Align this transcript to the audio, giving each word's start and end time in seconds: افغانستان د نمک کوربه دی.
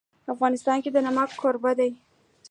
افغانستان 0.33 0.77
د 0.93 0.97
نمک 1.05 1.29
کوربه 1.41 1.71
دی. 1.79 1.91